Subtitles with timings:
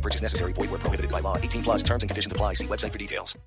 [0.00, 0.54] No purchase necessary.
[0.54, 1.36] Void where prohibited by law.
[1.36, 2.54] 18 plus terms and conditions apply.
[2.54, 3.38] See website for details.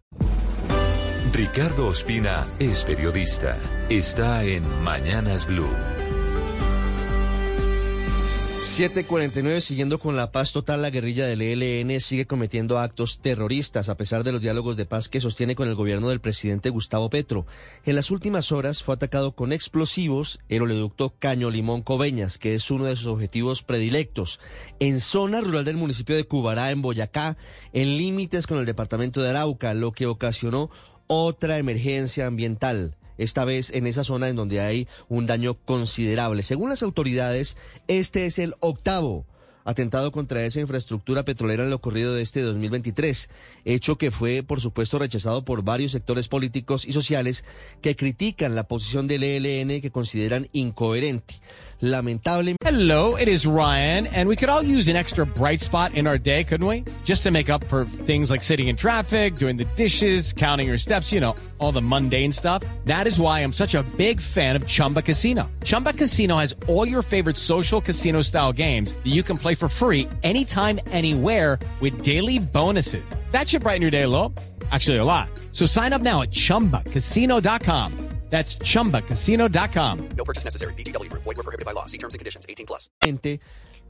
[1.34, 3.58] Ricardo Ospina es periodista.
[3.90, 6.03] Está en Mañanas Blue.
[8.64, 13.98] 749, siguiendo con la paz total, la guerrilla del ELN sigue cometiendo actos terroristas a
[13.98, 17.46] pesar de los diálogos de paz que sostiene con el gobierno del presidente Gustavo Petro.
[17.84, 22.72] En las últimas horas fue atacado con explosivos el oleoducto Caño Limón Coveñas, que es
[22.72, 24.40] uno de sus objetivos predilectos,
[24.80, 27.38] en zona rural del municipio de Cubará, en Boyacá,
[27.74, 30.72] en límites con el departamento de Arauca, lo que ocasionó
[31.08, 36.44] otra emergencia ambiental esta vez en esa zona en donde hay un daño considerable.
[36.44, 39.26] Según las autoridades, este es el octavo
[39.66, 43.30] atentado contra esa infraestructura petrolera en lo ocurrido de este 2023,
[43.66, 47.44] hecho que fue, por supuesto, rechazado por varios sectores políticos y sociales
[47.82, 51.36] que critican la posición del ELN que consideran incoherente.
[51.84, 52.56] Lamentable.
[52.64, 56.18] Hello, it is Ryan, and we could all use an extra bright spot in our
[56.18, 56.86] day, couldn't we?
[57.04, 60.78] Just to make up for things like sitting in traffic, doing the dishes, counting your
[60.78, 62.64] steps, you know, all the mundane stuff.
[62.86, 65.52] That is why I'm such a big fan of Chumba Casino.
[65.66, 69.68] Chumba Casino has all your favorite social casino style games that you can play for
[69.68, 73.04] free anytime, anywhere with daily bonuses.
[73.32, 74.34] That should brighten your day a little.
[74.72, 75.28] Actually, a lot.
[75.52, 78.14] So sign up now at chumbacasino.com.
[78.34, 80.10] That's chumbacasino.com.
[80.18, 80.74] No purchase necessary.
[80.74, 81.22] VGW Group.
[81.22, 81.86] Void where prohibited by law.
[81.86, 82.48] See terms and conditions.
[82.50, 82.90] 18 plus.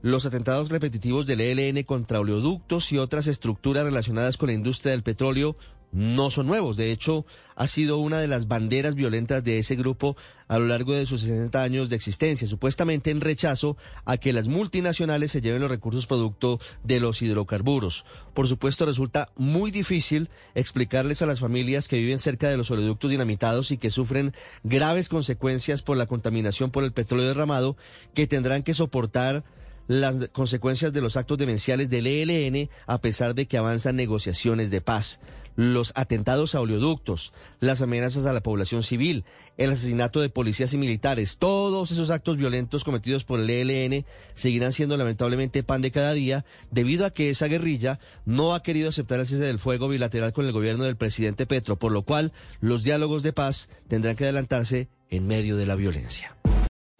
[0.02, 5.02] los atentados repetitivos del ELN contra oleoductos y otras estructuras relacionadas con la industria del
[5.02, 5.56] petróleo
[5.94, 6.76] no son nuevos.
[6.76, 10.94] De hecho, ha sido una de las banderas violentas de ese grupo a lo largo
[10.94, 15.62] de sus 60 años de existencia, supuestamente en rechazo a que las multinacionales se lleven
[15.62, 18.06] los recursos producto de los hidrocarburos.
[18.34, 23.12] Por supuesto, resulta muy difícil explicarles a las familias que viven cerca de los oleoductos
[23.12, 24.34] dinamitados y que sufren
[24.64, 27.78] graves consecuencias por la contaminación por el petróleo derramado,
[28.14, 29.44] que tendrán que soportar
[29.88, 34.82] las consecuencias de los actos demenciales del ELN a pesar de que avanzan negociaciones de
[34.82, 35.20] paz.
[35.56, 39.24] Los atentados a oleoductos, las amenazas a la población civil,
[39.58, 44.74] el asesinato de policías y militares, todos esos actos violentos cometidos por el ELN seguirán
[44.74, 49.20] siendo lamentablemente pan de cada día debido a que esa guerrilla no ha querido aceptar
[49.20, 52.84] el cese del fuego bilateral con el gobierno del presidente Petro, por lo cual los
[52.84, 56.36] diálogos de paz tendrán que adelantarse en medio de la violencia.